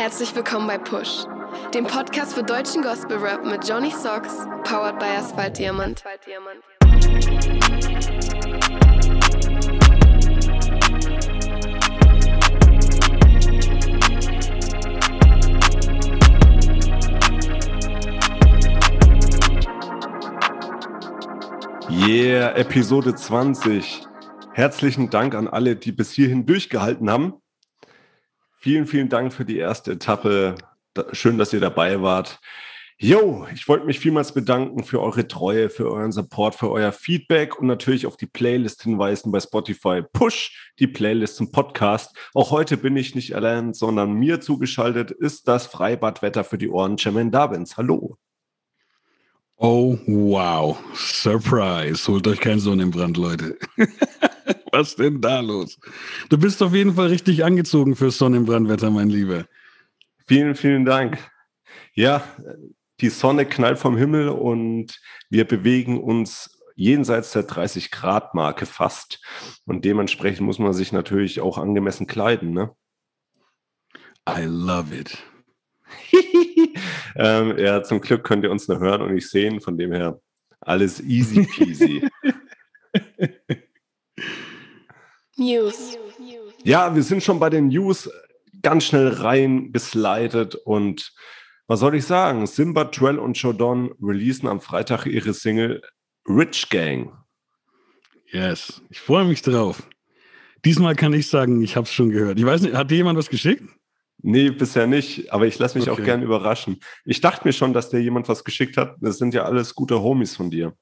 [0.00, 1.26] Herzlich willkommen bei Push,
[1.74, 4.34] dem Podcast für deutschen Gospel Rap mit Johnny Socks,
[4.64, 6.02] powered by Asphalt Diamant.
[21.90, 24.06] Yeah, Episode 20.
[24.54, 27.34] Herzlichen Dank an alle, die bis hierhin durchgehalten haben.
[28.62, 30.54] Vielen, vielen Dank für die erste Etappe.
[31.12, 32.40] Schön, dass ihr dabei wart.
[32.98, 37.58] Jo, ich wollte mich vielmals bedanken für eure Treue, für euren Support, für euer Feedback
[37.58, 40.02] und natürlich auf die Playlist hinweisen bei Spotify.
[40.12, 42.14] Push die Playlist zum Podcast.
[42.34, 46.98] Auch heute bin ich nicht allein, sondern mir zugeschaltet ist das Freibadwetter für die Ohren
[46.98, 47.78] Jermaine Davins.
[47.78, 48.18] Hallo.
[49.56, 50.78] Oh, wow.
[50.94, 52.06] Surprise.
[52.12, 53.56] Holt euch keinen Sonnenbrand, Leute.
[54.72, 55.78] Was denn da los?
[56.28, 59.46] Du bist auf jeden Fall richtig angezogen fürs Sonnenbrandwetter, mein Lieber.
[60.26, 61.18] Vielen, vielen Dank.
[61.94, 62.22] Ja,
[63.00, 69.22] die Sonne knallt vom Himmel und wir bewegen uns jenseits der 30 Grad Marke fast.
[69.66, 72.52] Und dementsprechend muss man sich natürlich auch angemessen kleiden.
[72.52, 72.70] Ne?
[74.28, 75.18] I love it.
[77.16, 79.60] ähm, ja, zum Glück könnt ihr uns nur hören und nicht sehen.
[79.60, 80.20] Von dem her
[80.60, 82.08] alles easy peasy.
[85.40, 85.98] News.
[86.64, 88.10] Ja, wir sind schon bei den News
[88.62, 91.12] ganz schnell rein geslidet und
[91.66, 92.46] was soll ich sagen?
[92.46, 95.82] Simba, Trell und Jodon releasen am Freitag ihre Single
[96.28, 97.12] Rich Gang.
[98.26, 99.88] Yes, ich freue mich drauf.
[100.64, 102.38] Diesmal kann ich sagen, ich habe es schon gehört.
[102.38, 103.62] Ich weiß nicht, hat dir jemand was geschickt?
[104.22, 106.02] Nee, bisher nicht, aber ich lasse mich okay.
[106.02, 106.80] auch gern überraschen.
[107.06, 108.96] Ich dachte mir schon, dass dir jemand was geschickt hat.
[109.00, 110.74] Das sind ja alles gute Homies von dir.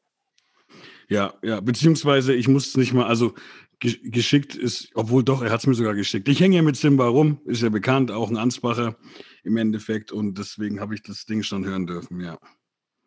[1.09, 3.34] Ja, ja, beziehungsweise ich muss es nicht mal, also
[3.81, 6.29] geschickt ist, obwohl doch, er hat es mir sogar geschickt.
[6.29, 8.97] Ich hänge ja mit Simba rum, ist ja bekannt, auch ein Ansbacher
[9.45, 12.39] im Endeffekt und deswegen habe ich das Ding schon hören dürfen, ja.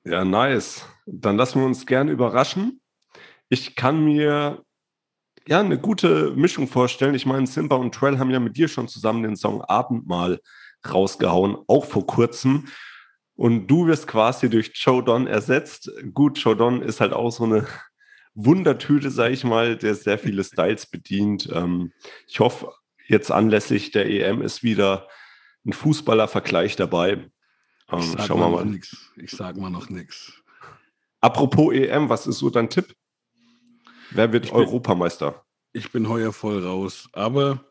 [0.03, 0.85] Ja, nice.
[1.05, 2.81] Dann lassen wir uns gerne überraschen.
[3.49, 4.63] Ich kann mir
[5.47, 7.13] ja eine gute Mischung vorstellen.
[7.13, 10.39] Ich meine, Simba und Trell haben ja mit dir schon zusammen den Song Abendmahl
[10.89, 12.67] rausgehauen, auch vor kurzem.
[13.35, 15.91] Und du wirst quasi durch Joe Don ersetzt.
[16.13, 17.67] Gut, Joe Don ist halt auch so eine
[18.33, 21.49] Wundertüte, sage ich mal, der sehr viele Styles bedient.
[21.53, 21.91] Ähm,
[22.27, 22.71] ich hoffe,
[23.07, 25.07] jetzt anlässlich der EM ist wieder
[25.65, 27.29] ein Fußballervergleich dabei.
[27.91, 28.65] Ähm, ich schauen wir mal.
[28.65, 29.11] Nix.
[29.17, 30.33] Ich sage mal noch nichts.
[31.19, 32.95] Apropos EM, was ist so dein Tipp?
[34.11, 35.31] Wer wird ich Europameister?
[35.31, 37.65] Bin, ich bin heuer voll raus, aber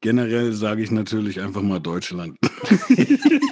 [0.00, 2.38] generell sage ich natürlich einfach mal Deutschland.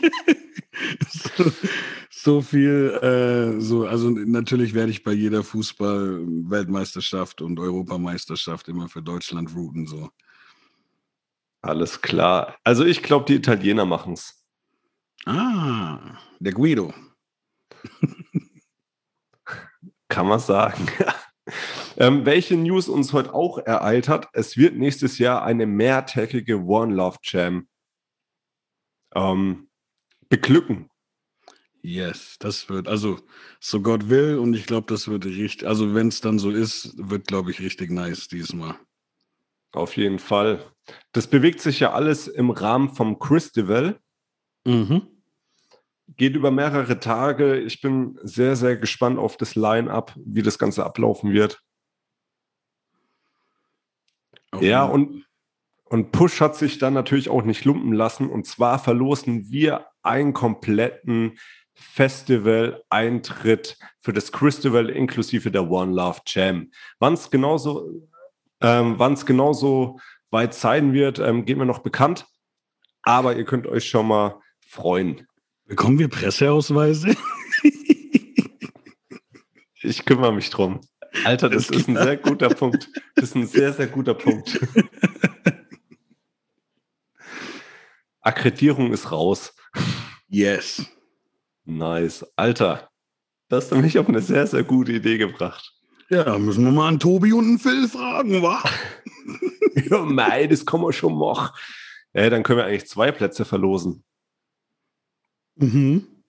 [2.22, 9.02] so, viel, äh, so, also natürlich werde ich bei jeder Fußball-Weltmeisterschaft und Europameisterschaft immer für
[9.02, 10.10] Deutschland routen, so.
[11.62, 12.56] Alles klar.
[12.64, 14.44] Also ich glaube, die Italiener machen es.
[15.26, 16.94] Ah, der Guido.
[20.08, 20.88] Kann man sagen.
[21.96, 26.94] ähm, welche News uns heute auch ereilt hat, es wird nächstes Jahr eine mehrtägige One
[26.94, 27.68] Love Jam
[29.14, 29.68] ähm,
[30.28, 30.88] beglücken.
[31.82, 33.18] Yes, das wird, also
[33.58, 36.92] so Gott will und ich glaube, das wird richtig, also wenn es dann so ist,
[36.96, 38.76] wird, glaube ich, richtig nice diesmal.
[39.72, 40.64] Auf jeden Fall.
[41.12, 44.00] Das bewegt sich ja alles im Rahmen vom Christival.
[44.64, 45.06] Mhm.
[46.16, 47.58] Geht über mehrere Tage.
[47.60, 51.62] Ich bin sehr, sehr gespannt auf das Line-up, wie das Ganze ablaufen wird.
[54.50, 55.24] Auf ja, und,
[55.84, 58.28] und Push hat sich dann natürlich auch nicht lumpen lassen.
[58.28, 61.38] Und zwar verlosen wir einen kompletten
[61.80, 66.70] Festival-Eintritt für das Christival inklusive der One Love Jam.
[66.98, 68.06] Wann es genauso,
[68.60, 69.98] ähm, genauso
[70.30, 72.26] weit sein wird, ähm, geht mir noch bekannt.
[73.02, 75.26] Aber ihr könnt euch schon mal freuen.
[75.64, 77.16] Bekommen wir Presseausweise?
[79.80, 80.80] ich kümmere mich drum.
[81.24, 82.90] Alter, das, das ist ein sehr guter Punkt.
[83.14, 84.60] Das ist ein sehr, sehr guter Punkt.
[88.20, 89.54] Akkreditierung ist raus.
[90.28, 90.86] Yes.
[91.70, 92.26] Nice.
[92.34, 92.90] Alter,
[93.48, 95.72] das hast du mich auf eine sehr, sehr gute Idee gebracht.
[96.08, 98.60] Ja, müssen wir mal an Tobi und einen Phil fragen, wa?
[99.88, 101.56] ja, mei, das kann man schon machen.
[102.12, 104.02] Ja, dann können wir eigentlich zwei Plätze verlosen.
[105.54, 106.24] Mhm.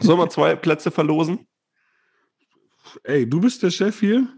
[0.00, 1.48] Sollen wir zwei Plätze verlosen?
[3.04, 4.28] Ey, du bist der Chef hier?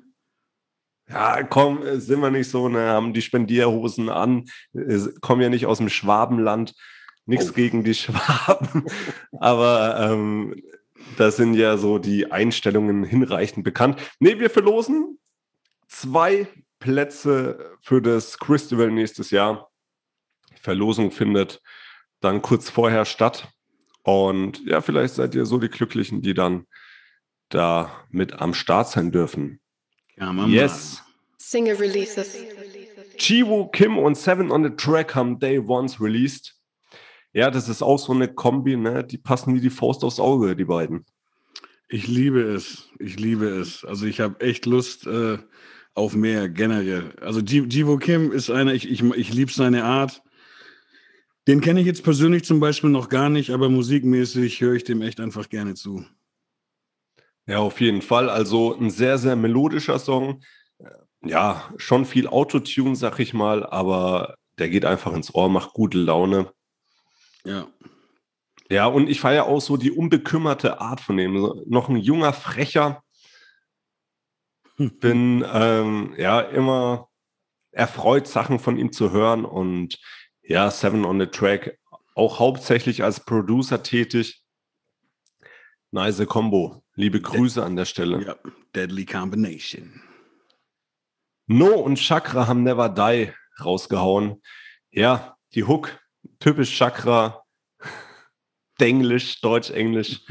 [1.09, 4.45] Ja, komm, sind wir nicht so, ne, haben die Spendierhosen an,
[5.21, 6.75] kommen ja nicht aus dem Schwabenland.
[7.31, 7.55] Nichts oh.
[7.55, 8.85] gegen die Schwaben,
[9.41, 10.61] aber ähm,
[11.17, 14.01] da sind ja so die Einstellungen hinreichend bekannt.
[14.19, 15.19] Ne, wir verlosen
[15.87, 16.49] zwei
[16.81, 19.71] Plätze für das Christival nächstes Jahr.
[20.51, 21.63] Die Verlosung findet
[22.21, 23.49] dann kurz vorher statt.
[24.03, 26.67] Und ja, vielleicht seid ihr so die Glücklichen, die dann
[27.49, 29.61] da mit am Start sein dürfen.
[30.17, 30.49] Ja, Mama.
[30.49, 31.03] Yes.
[31.39, 32.37] Single Releases.
[33.17, 36.60] Chiwo, Kim und Seven on the Track haben Day Ones released.
[37.33, 39.05] Ja, das ist auch so eine Kombi, ne?
[39.05, 41.07] Die passen wie die Faust aufs Auge, die beiden.
[41.89, 42.89] Ich liebe es.
[42.99, 43.85] Ich liebe es.
[43.85, 45.39] Also ich habe echt Lust äh,
[45.95, 47.15] auf mehr generell.
[47.21, 50.23] Also Ji- Jivo Kim ist einer, ich, ich, ich liebe seine Art.
[51.49, 55.03] Den kenne ich jetzt persönlich zum Beispiel noch gar nicht, aber musikmäßig höre ich dem
[55.03, 56.05] echt einfach gerne zu.
[57.47, 58.29] Ja, auf jeden Fall.
[58.29, 60.43] Also ein sehr, sehr melodischer Song.
[61.23, 65.99] Ja, schon viel Autotune, sag ich mal, aber der geht einfach ins Ohr, macht gute
[65.99, 66.53] Laune.
[67.45, 67.69] Ja.
[68.71, 71.35] Ja, und ich feiere auch so die unbekümmerte Art von ihm.
[71.67, 73.03] Noch ein junger Frecher.
[74.77, 77.09] Bin ähm, ja immer
[77.73, 79.45] erfreut, Sachen von ihm zu hören.
[79.45, 79.99] Und
[80.43, 81.79] ja, Seven on the Track
[82.15, 84.45] auch hauptsächlich als Producer tätig.
[85.91, 86.85] Nice Combo.
[86.95, 88.25] Liebe Grüße an der Stelle.
[88.25, 88.37] ja.
[88.75, 90.03] Deadly Combination.
[91.47, 94.41] No und Chakra haben Never Die rausgehauen.
[94.91, 95.99] Ja, die Hook,
[96.39, 97.45] typisch Chakra,
[98.81, 100.23] Denglisch, Deutsch, Englisch.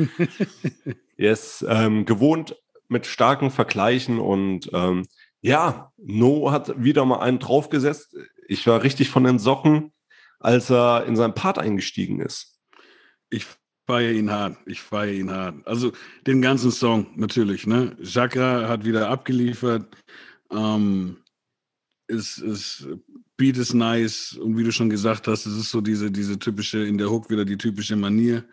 [1.18, 2.56] yes, ähm, gewohnt
[2.88, 5.08] mit starken Vergleichen und ähm,
[5.42, 8.18] ja, No hat wieder mal einen draufgesetzt.
[8.48, 9.94] Ich war richtig von den Socken,
[10.40, 12.60] als er in seinen Part eingestiegen ist.
[13.30, 13.46] Ich
[13.86, 14.58] feiere ihn hart.
[14.66, 15.66] Ich feiere ihn hart.
[15.68, 15.92] Also
[16.26, 17.68] den ganzen Song natürlich.
[17.68, 17.96] Ne?
[18.04, 19.86] Chakra hat wieder abgeliefert.
[20.52, 21.24] Ähm,
[22.08, 22.88] ist, ist,
[23.40, 24.34] Beat ist nice.
[24.34, 27.30] Und wie du schon gesagt hast, es ist so diese, diese typische, in der Hook
[27.32, 28.46] wieder die typische Manier.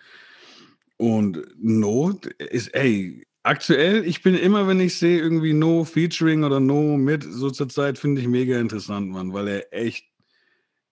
[0.96, 6.60] Und No ist, ey, aktuell, ich bin immer, wenn ich sehe, irgendwie No Featuring oder
[6.60, 10.06] No mit, so zur Zeit, finde ich mega interessant, Mann, weil er echt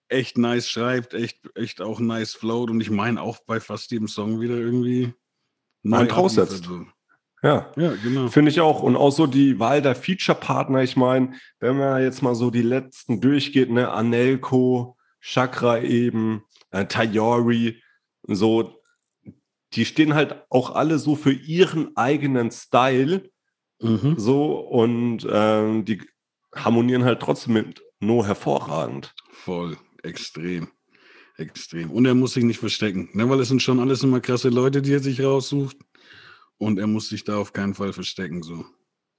[0.07, 4.07] echt nice schreibt, echt, echt auch nice float und ich meine auch bei fast jedem
[4.07, 5.13] Song wieder irgendwie
[5.81, 6.65] neu Einen draufsetzt.
[6.65, 6.94] abliefert,
[7.45, 7.71] Ja.
[7.77, 8.27] Ja, genau.
[8.27, 8.81] Finde ich auch.
[8.81, 10.81] Und auch so die Wahl der Feature-Partner.
[10.83, 16.85] Ich meine, wenn man jetzt mal so die letzten durchgeht, ne, Anelko, Chakra eben, äh,
[16.85, 17.81] Tayori,
[18.27, 18.81] so,
[19.73, 23.29] die stehen halt auch alle so für ihren eigenen Style,
[23.81, 24.15] Mhm.
[24.17, 26.01] so, und ähm, die
[26.55, 29.13] harmonieren halt trotzdem mit No hervorragend.
[29.31, 30.69] Voll, extrem.
[31.37, 31.91] Extrem.
[31.91, 33.29] Und er muss sich nicht verstecken, ne?
[33.29, 35.75] weil es sind schon alles immer krasse Leute, die er sich raussucht.
[36.57, 38.41] Und er muss sich da auf keinen Fall verstecken.
[38.41, 38.65] So.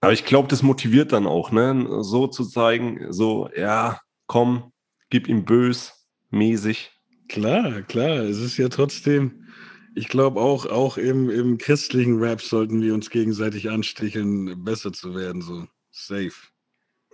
[0.01, 4.73] Aber ich glaube, das motiviert dann auch, ne, so zu zeigen, so, ja, komm,
[5.11, 6.93] gib ihm bös, mäßig.
[7.29, 8.19] Klar, klar.
[8.19, 9.47] Es ist ja trotzdem,
[9.95, 15.15] ich glaube auch, auch im, im christlichen Rap sollten wir uns gegenseitig ansticheln, besser zu
[15.15, 15.43] werden.
[15.43, 16.35] So safe.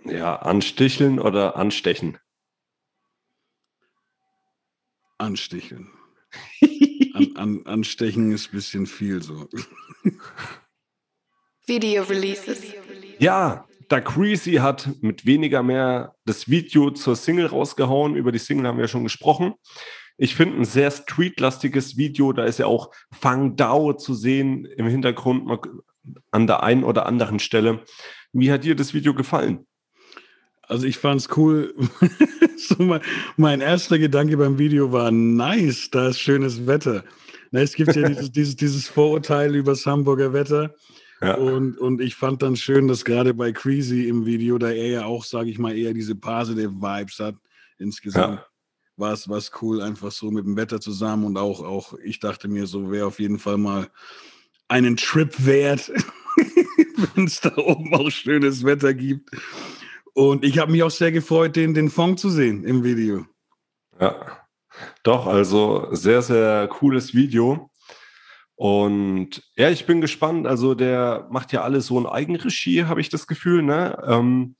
[0.05, 2.17] Ja, ansticheln oder anstechen.
[5.17, 5.89] Ansticheln.
[7.13, 9.47] An, an, anstechen ist ein bisschen viel so.
[11.65, 12.61] Video Releases.
[13.19, 18.15] Ja, Da Creasy hat mit weniger mehr das Video zur Single rausgehauen.
[18.15, 19.53] Über die Single haben wir ja schon gesprochen.
[20.17, 22.33] Ich finde ein sehr streetlastiges Video.
[22.33, 25.59] Da ist ja auch Fang Dao zu sehen im Hintergrund
[26.31, 27.83] an der einen oder anderen Stelle.
[28.31, 29.65] Wie hat dir das Video gefallen?
[30.63, 31.75] Also ich fand es cool.
[32.57, 33.01] so mein,
[33.37, 37.03] mein, erster Gedanke beim Video war, nice, da ist schönes Wetter.
[37.53, 40.75] Na, es gibt ja dieses, dieses, dieses Vorurteil über das Hamburger Wetter.
[41.21, 41.35] Ja.
[41.35, 45.05] Und, und ich fand dann schön, dass gerade bei Creasy im Video, da er ja
[45.05, 47.35] auch, sage ich mal, eher diese positive Vibes hat,
[47.77, 48.45] insgesamt ja.
[48.97, 52.47] war es was cool, einfach so mit dem Wetter zusammen und auch, auch ich dachte
[52.47, 53.87] mir, so wäre auf jeden Fall mal
[54.67, 55.91] einen Trip wert,
[57.15, 59.29] wenn es da oben auch schönes Wetter gibt.
[60.13, 63.27] Und ich habe mich auch sehr gefreut, den, den Fong zu sehen im Video.
[64.01, 64.42] Ja,
[65.03, 67.69] doch, also sehr, sehr cooles Video.
[68.55, 70.47] Und ja, ich bin gespannt.
[70.47, 74.01] Also, der macht ja alles so in Eigenregie, habe ich das Gefühl, ne?
[74.07, 74.55] Ähm,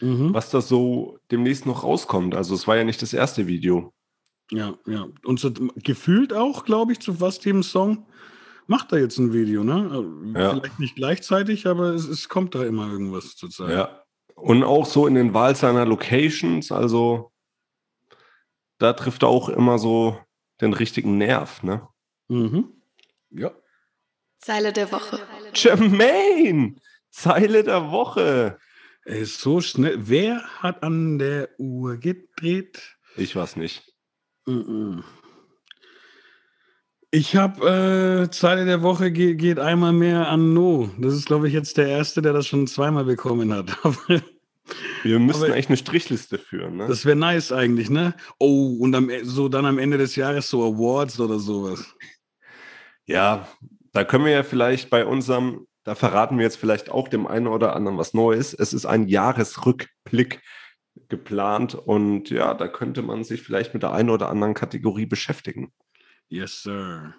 [0.00, 0.32] mhm.
[0.32, 2.34] Was da so demnächst noch rauskommt.
[2.34, 3.92] Also, es war ja nicht das erste Video.
[4.50, 5.06] Ja, ja.
[5.24, 5.50] Und so,
[5.82, 8.06] gefühlt auch, glaube ich, zu fast jedem Song
[8.68, 10.04] macht er jetzt ein Video, ne?
[10.34, 10.50] Ja.
[10.50, 13.70] Vielleicht nicht gleichzeitig, aber es, es kommt da immer irgendwas zur Zeit.
[13.70, 14.02] Ja.
[14.34, 17.32] Und auch so in den Wahl seiner Locations, also
[18.78, 20.18] da trifft er auch immer so
[20.60, 21.88] den richtigen Nerv, ne?
[22.28, 22.72] Mhm.
[23.30, 23.52] Ja.
[24.38, 25.20] Zeile der Woche.
[25.54, 26.76] Jermaine!
[27.10, 28.58] Zeile der Woche.
[29.04, 30.08] Ey, so schnell.
[30.08, 32.96] Wer hat an der Uhr gedreht?
[33.16, 33.94] Ich weiß nicht.
[37.10, 40.90] Ich habe äh, Zeile der Woche ge geht einmal mehr an No.
[40.98, 43.76] Das ist, glaube ich, jetzt der erste, der das schon zweimal bekommen hat.
[45.08, 46.76] Wir müssen Aber eigentlich eine Strichliste führen.
[46.76, 46.86] Ne?
[46.88, 48.14] Das wäre nice eigentlich, ne?
[48.38, 51.84] Oh, und am, e, so dann am Ende des Jahres so Awards oder sowas.
[53.06, 53.46] Ja,
[53.92, 57.46] da können wir ja vielleicht bei unserem, da verraten wir jetzt vielleicht auch dem einen
[57.46, 58.52] oder anderen was Neues.
[58.52, 60.42] Es ist ein Jahresrückblick
[61.08, 65.72] geplant und ja, da könnte man sich vielleicht mit der einen oder anderen Kategorie beschäftigen.
[66.28, 67.14] Yes, sir.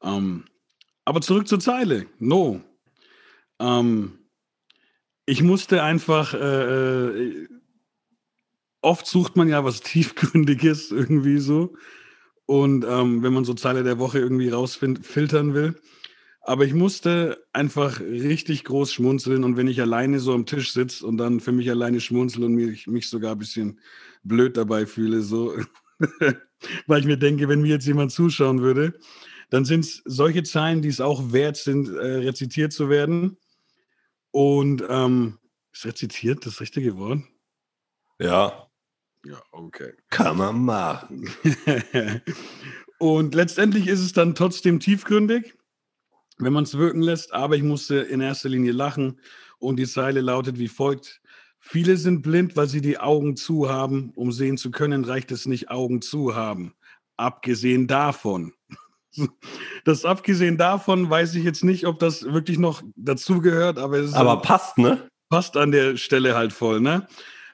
[0.00, 0.44] Um, ähm,
[1.04, 2.06] aber zurück zur Zeile.
[2.18, 2.60] No.
[3.58, 4.17] Um, ähm,
[5.28, 7.48] ich musste einfach, äh, äh,
[8.80, 11.74] oft sucht man ja was Tiefgründiges irgendwie so.
[12.46, 15.78] Und ähm, wenn man so Zeile der Woche irgendwie rausfiltern will.
[16.40, 21.04] Aber ich musste einfach richtig groß schmunzeln und wenn ich alleine so am Tisch sitze
[21.04, 23.80] und dann für mich alleine schmunzel und mich, mich sogar ein bisschen
[24.22, 25.54] blöd dabei fühle, so,
[26.86, 28.98] weil ich mir denke, wenn mir jetzt jemand zuschauen würde,
[29.50, 33.36] dann sind es solche Zahlen, die es auch wert sind, äh, rezitiert zu werden.
[34.38, 35.38] Und ähm,
[35.72, 37.22] ist rezitiert das richtige Wort?
[38.20, 38.70] Ja.
[39.24, 39.94] Ja, okay.
[40.10, 41.28] Kann man machen.
[42.98, 45.58] und letztendlich ist es dann trotzdem tiefgründig
[46.38, 47.32] wenn man es wirken lässt.
[47.32, 49.20] Aber ich musste in erster Linie lachen
[49.58, 51.20] und die Zeile lautet wie folgt.
[51.58, 54.12] Viele sind blind, weil sie die Augen zu haben.
[54.14, 56.74] Um sehen zu können, reicht es nicht, Augen zu haben.
[57.16, 58.52] Abgesehen davon.
[59.84, 64.42] Das abgesehen davon weiß ich jetzt nicht, ob das wirklich noch dazugehört, aber es aber
[64.42, 65.08] passt, ne?
[65.30, 67.06] Passt an der Stelle halt voll, ne?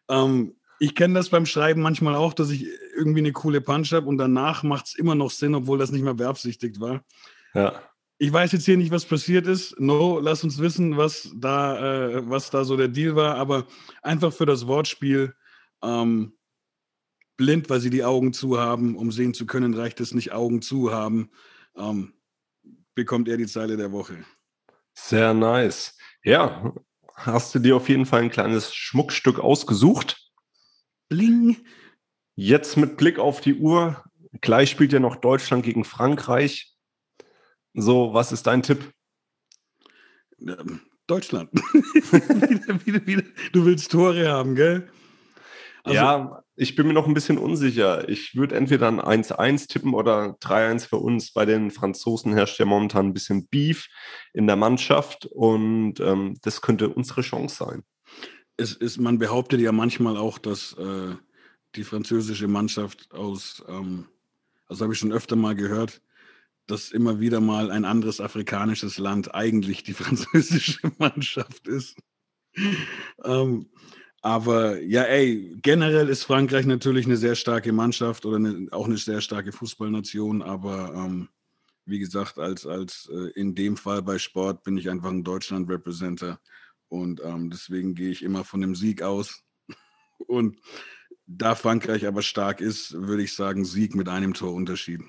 [0.08, 2.66] Ähm, ich kenne das beim Schreiben manchmal auch, dass ich
[2.96, 6.02] irgendwie eine coole Punch habe und danach macht es immer noch Sinn, obwohl das nicht
[6.02, 7.04] mehr beabsichtigt war.
[7.54, 7.80] Ja
[8.18, 9.78] ich weiß jetzt hier nicht, was passiert ist.
[9.80, 13.36] No, lass uns wissen, was da, äh, was da so der Deal war.
[13.36, 13.66] Aber
[14.02, 15.34] einfach für das Wortspiel
[15.82, 16.32] ähm,
[17.36, 20.62] blind, weil sie die Augen zu haben, um sehen zu können, reicht es nicht Augen
[20.62, 21.30] zu haben.
[21.76, 22.14] Ähm,
[22.94, 24.24] bekommt er die Zeile der Woche.
[24.94, 25.96] Sehr nice.
[26.22, 26.72] Ja,
[27.14, 30.30] hast du dir auf jeden Fall ein kleines Schmuckstück ausgesucht?
[31.08, 31.56] Bling.
[32.36, 34.04] Jetzt mit Blick auf die Uhr.
[34.40, 36.74] Gleich spielt ja noch Deutschland gegen Frankreich.
[37.74, 38.92] So, was ist dein Tipp?
[40.40, 41.50] Ähm, Deutschland.
[42.12, 43.22] wieder, wieder, wieder.
[43.52, 44.88] Du willst Tore haben, gell?
[45.84, 48.08] Also, ja, ich bin mir noch ein bisschen unsicher.
[48.08, 51.32] Ich würde entweder ein 1-1 tippen oder 3-1 für uns.
[51.32, 53.88] Bei den Franzosen herrscht ja momentan ein bisschen Beef
[54.32, 57.82] in der Mannschaft und ähm, das könnte unsere Chance sein.
[58.56, 61.16] Es ist, man behauptet ja manchmal auch, dass äh,
[61.74, 64.06] die französische Mannschaft aus, ähm,
[64.68, 66.00] das habe ich schon öfter mal gehört,
[66.66, 71.98] dass immer wieder mal ein anderes afrikanisches Land eigentlich die französische Mannschaft ist.
[73.22, 73.66] ähm,
[74.24, 78.96] aber ja, ey, generell ist Frankreich natürlich eine sehr starke Mannschaft oder eine, auch eine
[78.96, 81.28] sehr starke Fußballnation, aber ähm,
[81.84, 86.40] wie gesagt, als, als äh, in dem Fall bei Sport bin ich einfach ein Deutschland-Representer
[86.88, 89.42] und ähm, deswegen gehe ich immer von dem Sieg aus.
[90.26, 90.58] Und
[91.26, 95.02] da Frankreich aber stark ist, würde ich sagen, Sieg mit einem Tor Unterschied.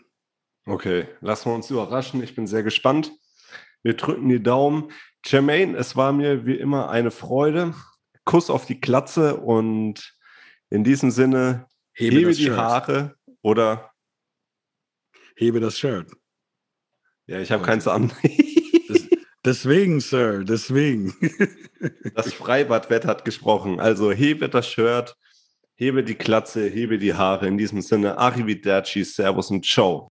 [0.65, 2.21] Okay, lassen wir uns überraschen.
[2.21, 3.13] Ich bin sehr gespannt.
[3.81, 4.91] Wir drücken die Daumen.
[5.25, 7.73] Jermaine, es war mir wie immer eine Freude.
[8.25, 10.15] Kuss auf die Klatze und
[10.69, 12.57] in diesem Sinne hebe, hebe die Shirt.
[12.57, 13.91] Haare oder
[15.35, 16.11] hebe das Shirt.
[17.27, 18.11] Ja, ich habe keins an.
[19.45, 21.13] deswegen, Sir, deswegen.
[22.15, 23.79] das Freibadwett hat gesprochen.
[23.79, 25.15] Also hebe das Shirt,
[25.75, 27.47] hebe die Klatze, hebe die Haare.
[27.47, 30.11] In diesem Sinne, Arrivederci, Servus und Ciao.